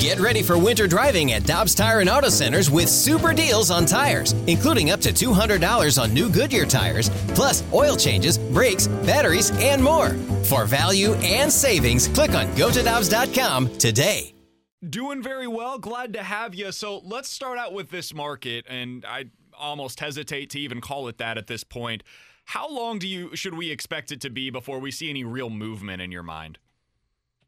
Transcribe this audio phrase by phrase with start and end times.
[0.00, 3.86] Get ready for winter driving at Dobbs Tire and Auto Centers with super deals on
[3.86, 9.82] tires, including up to $200 on new Goodyear tires, plus oil changes, brakes, batteries, and
[9.82, 10.10] more.
[10.44, 14.34] For value and savings, click on gotodobbs.com today.
[14.88, 15.78] Doing very well.
[15.78, 16.72] Glad to have you.
[16.72, 21.18] So let's start out with this market, and I almost hesitate to even call it
[21.18, 22.02] that at this point.
[22.46, 25.50] How long do you should we expect it to be before we see any real
[25.50, 26.58] movement in your mind?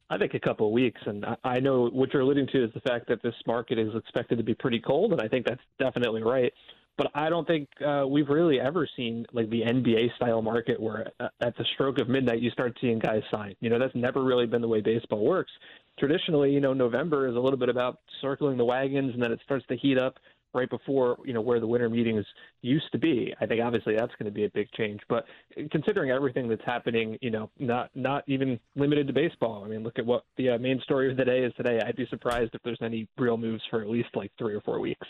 [0.09, 2.81] I think a couple of weeks, and I know what you're alluding to is the
[2.81, 6.23] fact that this market is expected to be pretty cold, and I think that's definitely
[6.23, 6.53] right.
[6.97, 11.09] But I don't think uh, we've really ever seen like the NBA style market where
[11.21, 13.55] uh, at the stroke of midnight you start seeing guys sign.
[13.61, 15.51] You know, that's never really been the way baseball works.
[15.99, 19.41] Traditionally, you know, November is a little bit about circling the wagons, and then it
[19.45, 20.19] starts to heat up
[20.57, 22.25] right before you know where the winter meetings
[22.63, 23.35] used to be.
[23.41, 25.01] I think obviously that's going to be a big change.
[25.09, 25.25] But
[25.71, 29.63] considering everything that's happening, you know, not not even limited to baseball.
[29.65, 31.81] I mean, look at what the uh, main story of the day is today.
[31.87, 34.81] I'd be surprised if there's any real moves for at least like three or four
[34.81, 35.07] weeks.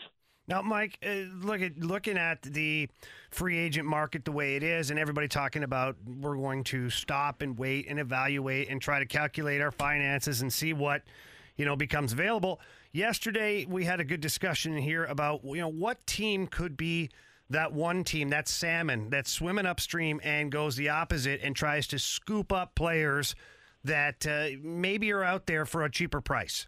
[0.48, 2.88] Now, Mike, uh, look at looking at the
[3.30, 7.42] free agent market the way it is, and everybody talking about we're going to stop
[7.42, 11.02] and wait and evaluate and try to calculate our finances and see what
[11.56, 12.60] you know becomes available.
[12.92, 17.10] Yesterday, we had a good discussion here about you know what team could be
[17.50, 21.98] that one team, that salmon that's swimming upstream and goes the opposite and tries to
[21.98, 23.34] scoop up players
[23.84, 26.66] that uh, maybe are out there for a cheaper price.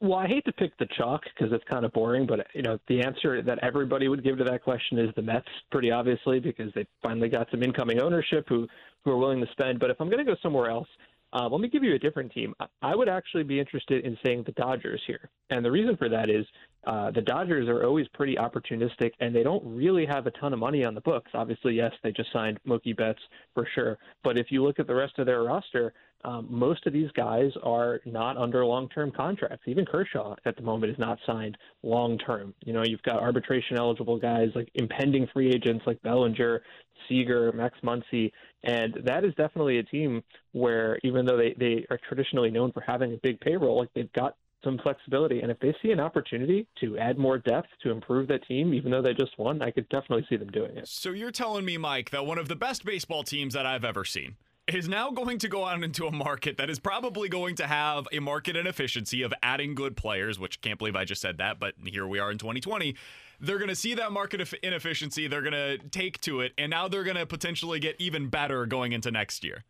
[0.00, 2.76] Well, I hate to pick the chalk because it's kind of boring, but you know
[2.88, 6.72] the answer that everybody would give to that question is the Mets, pretty obviously, because
[6.74, 8.66] they finally got some incoming ownership who
[9.04, 9.78] who are willing to spend.
[9.78, 10.88] But if I'm going to go somewhere else,
[11.32, 12.54] uh, let me give you a different team.
[12.82, 15.30] I would actually be interested in saying the Dodgers here.
[15.50, 16.44] And the reason for that is
[16.86, 20.58] uh, the Dodgers are always pretty opportunistic and they don't really have a ton of
[20.58, 21.30] money on the books.
[21.34, 23.20] Obviously, yes, they just signed Mookie Betts
[23.54, 23.98] for sure.
[24.24, 25.94] But if you look at the rest of their roster,
[26.24, 29.64] um, most of these guys are not under long term contracts.
[29.66, 32.54] Even Kershaw at the moment is not signed long term.
[32.64, 36.62] You know, you've got arbitration eligible guys like impending free agents like Bellinger,
[37.08, 38.30] Seager, Max Muncy,
[38.64, 40.22] and that is definitely a team
[40.52, 44.12] where even though they, they are traditionally known for having a big payroll, like they've
[44.12, 45.40] got some flexibility.
[45.40, 48.92] And if they see an opportunity to add more depth to improve that team, even
[48.92, 50.86] though they just won, I could definitely see them doing it.
[50.86, 54.04] So you're telling me, Mike, that one of the best baseball teams that I've ever
[54.04, 54.36] seen
[54.68, 58.06] is now going to go out into a market that is probably going to have
[58.12, 61.74] a market inefficiency of adding good players, which can't believe I just said that, but
[61.84, 62.94] here we are in 2020.
[63.40, 66.86] They're going to see that market inefficiency, they're going to take to it, and now
[66.86, 69.64] they're going to potentially get even better going into next year.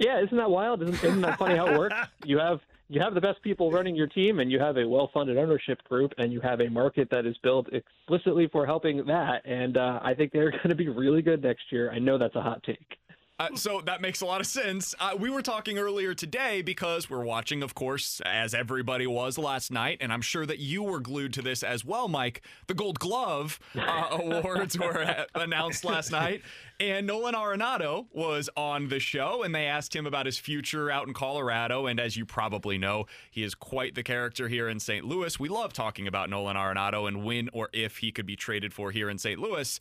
[0.00, 0.82] Yeah, isn't that wild?
[0.82, 1.96] Isn't, isn't that funny how it works?
[2.24, 5.36] You have you have the best people running your team, and you have a well-funded
[5.36, 9.42] ownership group, and you have a market that is built explicitly for helping that.
[9.44, 11.90] And uh, I think they're going to be really good next year.
[11.90, 12.98] I know that's a hot take.
[13.40, 14.96] Uh, so that makes a lot of sense.
[14.98, 19.70] Uh, we were talking earlier today because we're watching, of course, as everybody was last
[19.70, 22.42] night, and I'm sure that you were glued to this as well, Mike.
[22.66, 26.42] The Gold Glove uh, awards were announced last night,
[26.80, 31.06] and Nolan Arenado was on the show, and they asked him about his future out
[31.06, 31.86] in Colorado.
[31.86, 35.04] And as you probably know, he is quite the character here in St.
[35.04, 35.38] Louis.
[35.38, 38.90] We love talking about Nolan Arenado and when or if he could be traded for
[38.90, 39.38] here in St.
[39.38, 39.78] Louis.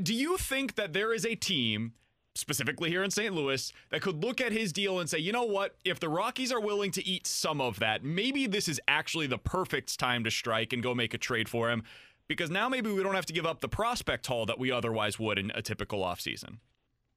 [0.00, 1.94] Do you think that there is a team?
[2.34, 3.32] Specifically here in St.
[3.32, 5.76] Louis, that could look at his deal and say, you know what?
[5.84, 9.38] If the Rockies are willing to eat some of that, maybe this is actually the
[9.38, 11.84] perfect time to strike and go make a trade for him
[12.26, 15.18] because now maybe we don't have to give up the prospect haul that we otherwise
[15.18, 16.58] would in a typical offseason.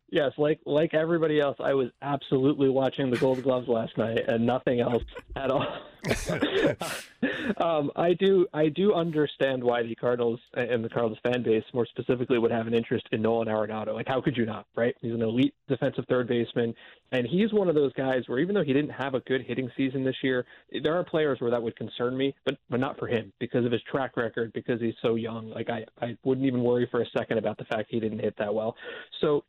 [0.10, 4.46] Yes, like like everybody else, I was absolutely watching the Gold Gloves last night and
[4.46, 5.04] nothing else
[5.36, 5.68] at all.
[7.58, 11.86] um, I do I do understand why the Cardinals and the Cardinals fan base, more
[11.86, 13.94] specifically, would have an interest in Nolan Arenado.
[13.94, 14.66] Like, how could you not?
[14.78, 14.96] Right?
[15.02, 16.74] He's an elite defensive third baseman,
[17.12, 19.70] and he's one of those guys where even though he didn't have a good hitting
[19.76, 20.46] season this year,
[20.84, 23.74] there are players where that would concern me, but but not for him because of
[23.74, 25.50] his track record, because he's so young.
[25.50, 28.38] Like, I I wouldn't even worry for a second about the fact he didn't hit
[28.38, 28.78] that well.
[29.20, 29.44] So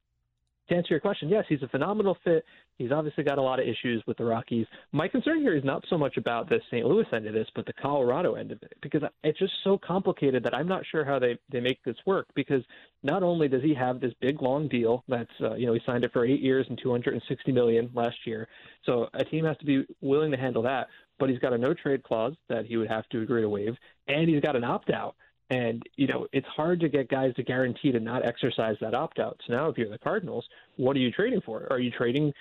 [0.69, 2.45] to answer your question, yes, he's a phenomenal fit.
[2.77, 4.67] He's obviously got a lot of issues with the Rockies.
[4.93, 6.87] My concern here is not so much about the St.
[6.87, 10.45] Louis end of this, but the Colorado end of it, because it's just so complicated
[10.45, 12.27] that I'm not sure how they they make this work.
[12.35, 12.63] Because
[13.03, 16.05] not only does he have this big long deal that's uh, you know he signed
[16.05, 18.47] it for eight years and 260 million last year,
[18.85, 20.89] so a team has to be willing to handle that.
[21.19, 23.75] But he's got a no trade clause that he would have to agree to waive,
[24.07, 25.17] and he's got an opt out
[25.51, 29.19] and, you know, it's hard to get guys to guarantee to not exercise that opt
[29.19, 29.41] out.
[29.47, 30.45] So now, if you're the Cardinals,
[30.77, 31.67] what are you trading for?
[31.71, 32.35] Are you trading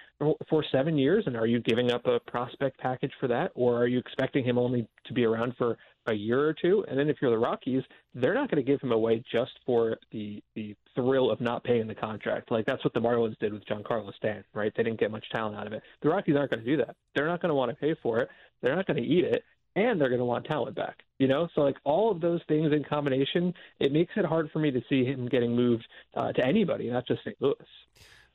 [0.49, 3.51] for seven years and are you giving up a prospect package for that?
[3.55, 5.77] Or are you expecting him only to be around for
[6.07, 6.83] a year or two?
[6.89, 7.83] And then if you're the Rockies,
[8.13, 11.87] they're not going to give him away just for the, the thrill of not paying
[11.87, 12.51] the contract.
[12.51, 14.73] Like that's what the Marlins did with Giancarlo Stanton, right?
[14.75, 15.81] They didn't get much talent out of it.
[16.01, 16.97] The Rockies aren't going to do that.
[17.15, 18.29] They're not going to want to pay for it.
[18.61, 19.43] They're not going to eat it
[19.77, 21.03] and they're going to want talent back.
[21.19, 24.59] You know, so like all of those things in combination, it makes it hard for
[24.59, 27.35] me to see him getting moved uh, to anybody, not just St.
[27.39, 27.55] Louis.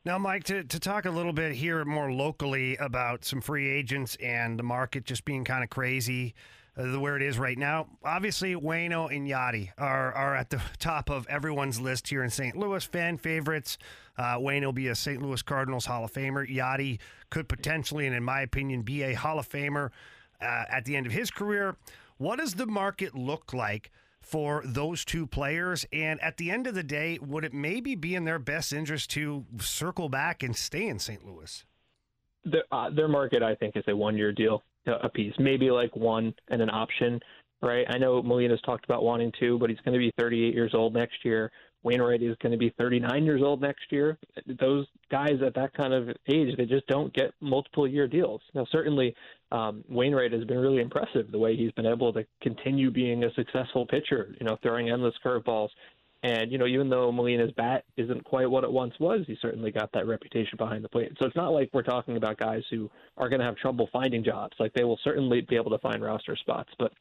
[0.04, 4.16] Now, Mike, to, to talk a little bit here more locally about some free agents
[4.20, 6.34] and the market just being kind of crazy
[6.76, 7.86] uh, where it is right now.
[8.04, 12.56] Obviously, Waino and Yadi are, are at the top of everyone's list here in St.
[12.56, 12.84] Louis.
[12.84, 13.78] Fan favorites.
[14.16, 15.22] Uh, Wayne will be a St.
[15.22, 16.48] Louis Cardinals Hall of Famer.
[16.48, 16.98] Yadi
[17.30, 19.90] could potentially, and in my opinion, be a Hall of Famer
[20.42, 21.76] uh, at the end of his career.
[22.18, 23.90] What does the market look like
[24.20, 25.86] for those two players?
[25.92, 29.10] And at the end of the day, would it maybe be in their best interest
[29.10, 31.24] to circle back and stay in St.
[31.26, 31.64] Louis?
[32.44, 36.34] The, uh, their market, I think, is a one-year deal a piece, maybe like one
[36.48, 37.20] and an option,
[37.60, 37.86] right?
[37.88, 40.94] I know Molina's talked about wanting two, but he's going to be 38 years old
[40.94, 41.50] next year.
[41.82, 44.18] Wainwright is going to be 39 years old next year.
[44.60, 48.40] Those guys at that kind of age, they just don't get multiple year deals.
[48.54, 49.14] Now, certainly,
[49.50, 53.34] um, Wainwright has been really impressive the way he's been able to continue being a
[53.34, 55.68] successful pitcher, you know, throwing endless curveballs.
[56.24, 59.72] And, you know, even though Molina's bat isn't quite what it once was, he certainly
[59.72, 61.10] got that reputation behind the plate.
[61.18, 64.22] So it's not like we're talking about guys who are going to have trouble finding
[64.22, 64.54] jobs.
[64.60, 66.92] Like they will certainly be able to find roster spots, but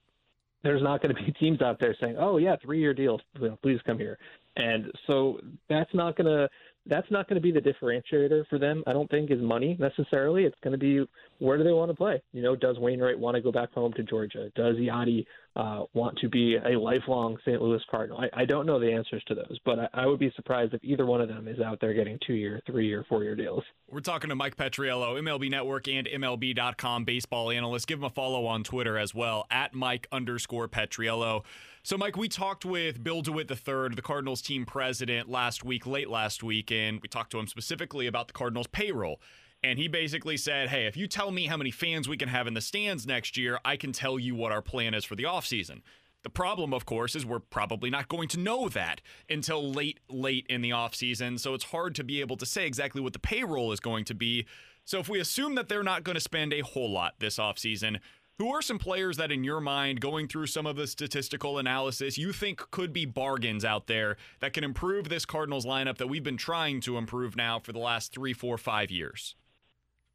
[0.63, 3.21] there's not going to be teams out there saying, "Oh yeah, three-year deals,
[3.61, 4.17] please come here."
[4.55, 5.39] And so
[5.69, 6.49] that's not going to
[6.87, 8.83] that's not going to be the differentiator for them.
[8.87, 10.45] I don't think is money necessarily.
[10.45, 11.05] It's going to be
[11.37, 12.21] where do they want to play?
[12.33, 14.51] You know, does Wainwright want to go back home to Georgia?
[14.55, 15.25] Does Yadi
[15.55, 17.61] uh, want to be a lifelong St.
[17.61, 18.19] Louis Cardinal?
[18.19, 20.83] I, I don't know the answers to those, but I, I would be surprised if
[20.83, 23.63] either one of them is out there getting two-year, three-year, four-year deals.
[23.87, 27.87] We're talking to Mike Petriello, MLB Network and MLB.com baseball analyst.
[27.87, 31.43] Give him a follow on Twitter as well at Mike underscore Petriello.
[31.83, 36.11] So, Mike, we talked with Bill DeWitt III, the Cardinals team president, last week, late
[36.11, 39.19] last week, and we talked to him specifically about the Cardinals payroll.
[39.63, 42.45] And he basically said, Hey, if you tell me how many fans we can have
[42.45, 45.23] in the stands next year, I can tell you what our plan is for the
[45.23, 45.81] offseason.
[46.21, 50.45] The problem, of course, is we're probably not going to know that until late, late
[50.49, 51.39] in the offseason.
[51.39, 54.13] So it's hard to be able to say exactly what the payroll is going to
[54.13, 54.45] be.
[54.85, 57.99] So if we assume that they're not going to spend a whole lot this offseason,
[58.41, 62.17] who are some players that, in your mind, going through some of the statistical analysis,
[62.17, 66.23] you think could be bargains out there that can improve this Cardinals lineup that we've
[66.23, 69.35] been trying to improve now for the last three, four, five years?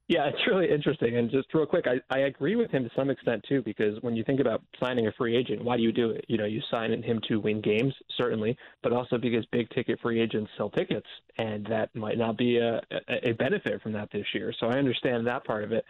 [0.08, 1.17] Yeah, it's really interesting.
[1.17, 4.14] And just real quick, I, I agree with him to some extent too, because when
[4.14, 6.25] you think about signing a free agent, why do you do it?
[6.28, 10.20] You know, you sign him to win games, certainly, but also because big ticket free
[10.20, 11.08] agents sell tickets,
[11.38, 12.81] and that might not be a,
[13.25, 14.55] a benefit from that this year.
[14.61, 15.84] So I understand that part of it.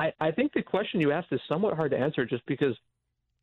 [0.00, 2.74] I, I think the question you asked is somewhat hard to answer just because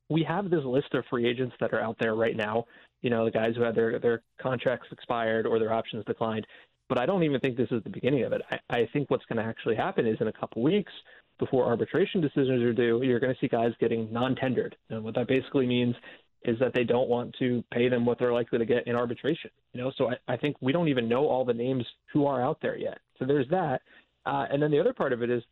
[0.10, 2.66] we have this list of free agents that are out there right now.
[3.02, 6.48] You know, the guys who had their their contracts expired or their options declined.
[6.90, 8.42] But I don't even think this is the beginning of it.
[8.50, 10.92] I, I think what's going to actually happen is in a couple weeks,
[11.38, 14.76] before arbitration decisions are due, you're going to see guys getting non-tendered.
[14.90, 15.96] And what that basically means
[16.44, 19.52] is that they don't want to pay them what they're likely to get in arbitration.
[19.74, 22.42] You know, so I, I think we don't even know all the names who are
[22.42, 23.00] out there yet.
[23.20, 23.82] So there's that.
[24.26, 25.44] Uh, and then the other part of it is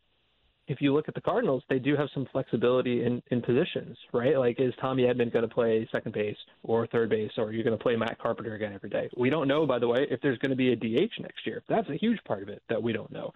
[0.68, 4.36] if you look at the Cardinals, they do have some flexibility in, in positions, right?
[4.38, 7.62] Like, is Tommy Edman going to play second base or third base, or are you
[7.62, 9.08] going to play Matt Carpenter again every day?
[9.16, 11.62] We don't know, by the way, if there's going to be a DH next year.
[11.68, 13.32] That's a huge part of it that we don't know.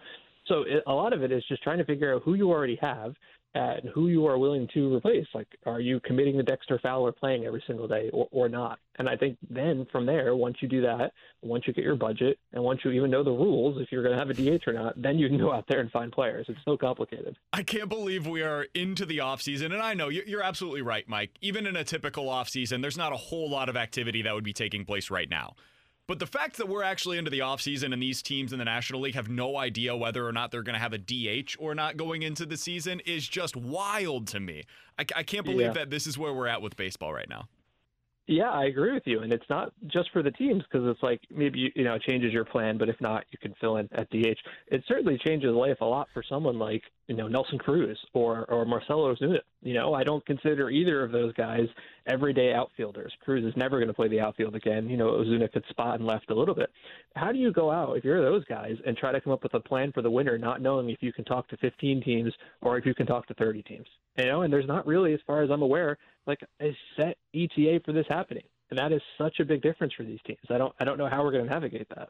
[0.47, 2.77] So it, a lot of it is just trying to figure out who you already
[2.81, 3.13] have
[3.53, 5.25] and who you are willing to replace.
[5.33, 8.79] Like, are you committing to Dexter Fowler playing every single day or, or not?
[8.97, 12.37] And I think then from there, once you do that, once you get your budget,
[12.53, 14.73] and once you even know the rules, if you're going to have a DH or
[14.73, 16.45] not, then you can go out there and find players.
[16.49, 17.35] It's so complicated.
[17.51, 19.65] I can't believe we are into the offseason.
[19.65, 21.31] And I know you're absolutely right, Mike.
[21.41, 24.53] Even in a typical offseason, there's not a whole lot of activity that would be
[24.53, 25.55] taking place right now.
[26.11, 28.99] But the fact that we're actually into the offseason and these teams in the National
[28.99, 31.95] League have no idea whether or not they're going to have a DH or not
[31.95, 34.63] going into the season is just wild to me.
[34.99, 35.71] I, I can't believe yeah.
[35.71, 37.47] that this is where we're at with baseball right now.
[38.31, 41.19] Yeah, I agree with you, and it's not just for the teams because it's like
[41.35, 44.09] maybe you, know it changes your plan, but if not, you can fill in at
[44.09, 44.39] DH.
[44.67, 48.63] It certainly changes life a lot for someone like you know Nelson Cruz or or
[48.63, 49.39] Marcell Ozuna.
[49.61, 51.67] You know, I don't consider either of those guys
[52.07, 53.11] everyday outfielders.
[53.21, 54.89] Cruz is never going to play the outfield again.
[54.89, 56.69] You know, Ozuna could spot and left a little bit.
[57.17, 59.55] How do you go out if you're those guys and try to come up with
[59.55, 62.77] a plan for the winter, not knowing if you can talk to 15 teams or
[62.77, 63.87] if you can talk to 30 teams?
[64.17, 65.97] You know, and there's not really, as far as I'm aware,
[66.27, 70.03] like a set ETA for this happening, and that is such a big difference for
[70.03, 70.39] these teams.
[70.49, 72.09] I don't I don't know how we're going to navigate that.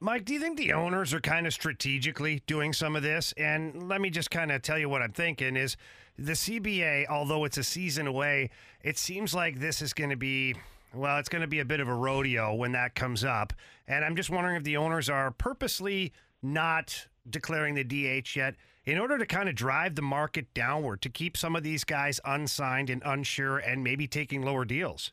[0.00, 3.32] Mike, do you think the owners are kind of strategically doing some of this?
[3.38, 5.76] And let me just kind of tell you what I'm thinking is
[6.18, 8.50] the CBA, although it's a season away,
[8.82, 10.56] it seems like this is going to be
[10.92, 13.52] well, it's going to be a bit of a rodeo when that comes up.
[13.88, 18.54] And I'm just wondering if the owners are purposely not declaring the DH yet
[18.84, 22.20] in order to kind of drive the market downward to keep some of these guys
[22.24, 25.12] unsigned and unsure and maybe taking lower deals.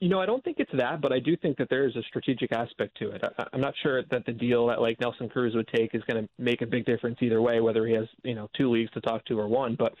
[0.00, 2.02] You know, I don't think it's that, but I do think that there is a
[2.02, 3.22] strategic aspect to it.
[3.38, 6.22] I, I'm not sure that the deal that like Nelson Cruz would take is going
[6.22, 9.00] to make a big difference either way, whether he has you know two leagues to
[9.00, 9.76] talk to or one.
[9.78, 9.94] But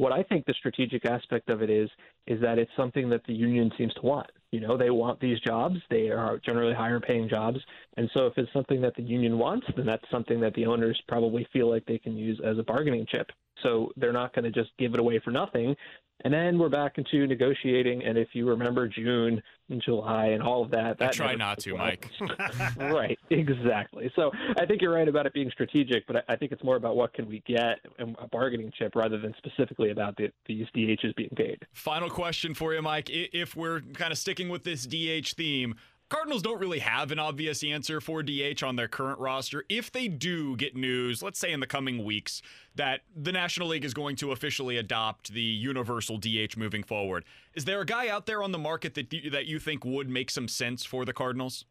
[0.00, 1.90] what I think the strategic aspect of it is
[2.26, 4.30] is that it's something that the union seems to want.
[4.50, 5.76] You know, they want these jobs.
[5.90, 7.58] They are generally higher paying jobs.
[7.98, 10.98] And so if it's something that the union wants, then that's something that the owners
[11.06, 13.30] probably feel like they can use as a bargaining chip.
[13.62, 15.76] So they're not going to just give it away for nothing.
[16.22, 18.04] And then we're back into negotiating.
[18.04, 21.58] And if you remember June and July and all of that, that I try not
[21.60, 21.84] to, well.
[21.84, 22.10] Mike.
[22.76, 24.10] right, exactly.
[24.16, 26.96] So I think you're right about it being strategic, but I think it's more about
[26.96, 31.14] what can we get and a bargaining chip rather than specifically about the, these DHs
[31.16, 31.58] being paid.
[31.72, 33.08] Final question for you, Mike.
[33.10, 35.74] If we're kind of sticking with this DH theme,
[36.10, 39.64] Cardinals don't really have an obvious answer for DH on their current roster.
[39.68, 42.42] If they do get news, let's say in the coming weeks,
[42.74, 47.24] that the National League is going to officially adopt the universal DH moving forward,
[47.54, 50.30] is there a guy out there on the market that that you think would make
[50.30, 51.64] some sense for the Cardinals?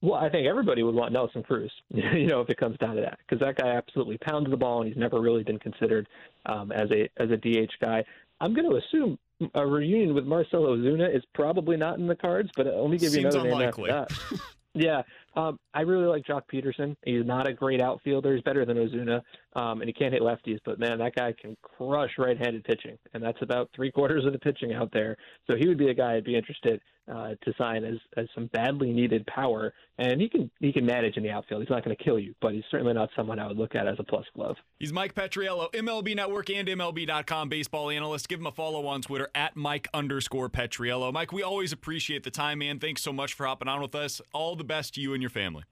[0.00, 3.02] Well, I think everybody would want Nelson Cruz, you know, if it comes down to
[3.02, 6.08] that, because that guy absolutely pounds the ball, and he's never really been considered
[6.46, 8.04] um, as a as a DH guy.
[8.40, 9.18] I'm going to assume
[9.54, 13.10] a reunion with Marcell Ozuna is probably not in the cards, but let me give
[13.10, 13.90] Seems you another unlikely.
[13.90, 14.40] name after that.
[14.74, 15.02] yeah,
[15.36, 16.96] um, I really like Joc Pederson.
[17.04, 18.34] He's not a great outfielder.
[18.34, 19.22] He's better than Ozuna,
[19.54, 20.58] um, and he can't hit lefties.
[20.64, 24.38] But man, that guy can crush right-handed pitching, and that's about three quarters of the
[24.38, 25.16] pitching out there.
[25.46, 26.80] So he would be a guy I'd be interested
[27.10, 31.16] uh, to sign as as some badly needed power, and he can he can manage
[31.16, 31.62] in the outfield.
[31.62, 33.88] He's not going to kill you, but he's certainly not someone I would look at
[33.88, 34.56] as a plus glove.
[34.78, 38.28] He's Mike Petriello, MLB Network and MLB.com baseball analyst.
[38.28, 41.12] Give him a follow on Twitter at Mike underscore Petriello.
[41.12, 42.78] Mike, we always appreciate the time, man.
[42.78, 44.20] Thanks so much for hopping on with us.
[44.32, 45.64] All the best to you and your family.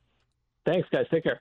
[0.66, 1.06] Thanks, guys.
[1.10, 1.38] Take care.